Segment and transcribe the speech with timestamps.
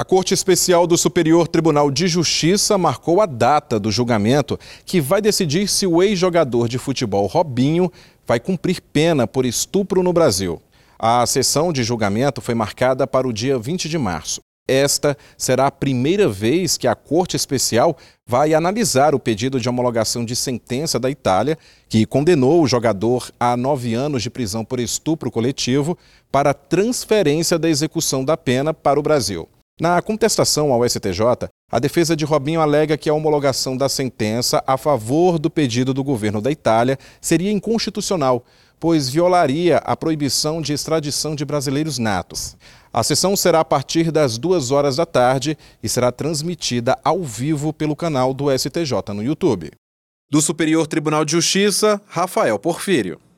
[0.00, 5.20] A Corte Especial do Superior Tribunal de Justiça marcou a data do julgamento que vai
[5.20, 7.90] decidir se o ex-jogador de futebol Robinho
[8.24, 10.62] vai cumprir pena por estupro no Brasil.
[10.96, 14.40] A sessão de julgamento foi marcada para o dia 20 de março.
[14.68, 20.24] Esta será a primeira vez que a Corte Especial vai analisar o pedido de homologação
[20.24, 21.58] de sentença da Itália,
[21.88, 25.98] que condenou o jogador a nove anos de prisão por estupro coletivo,
[26.30, 29.48] para transferência da execução da pena para o Brasil.
[29.80, 34.76] Na contestação ao STJ, a defesa de Robinho alega que a homologação da sentença a
[34.76, 38.44] favor do pedido do governo da Itália seria inconstitucional,
[38.80, 42.56] pois violaria a proibição de extradição de brasileiros natos.
[42.92, 47.72] A sessão será a partir das duas horas da tarde e será transmitida ao vivo
[47.72, 49.70] pelo canal do STJ no YouTube.
[50.28, 53.20] Do Superior Tribunal de Justiça, Rafael Porfírio.